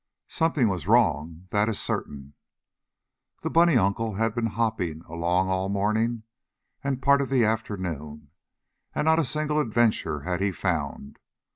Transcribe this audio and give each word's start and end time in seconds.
Something 0.29 0.67
was 0.67 0.87
wrong, 0.87 1.45
that 1.51 1.69
is 1.69 1.77
certain. 1.77 2.33
The 3.43 3.51
bunny 3.51 3.77
uncle 3.77 4.15
had 4.15 4.33
been 4.33 4.47
hopping 4.47 5.03
along 5.07 5.49
all 5.49 5.69
the 5.69 5.73
morning, 5.73 6.23
and 6.83 7.03
part 7.03 7.21
of 7.21 7.29
the 7.29 7.45
afternoon, 7.45 8.31
and 8.95 9.05
not 9.05 9.19
a 9.19 9.23
single 9.23 9.59
adventure 9.59 10.21
had 10.21 10.41
he 10.41 10.51
found. 10.51 11.19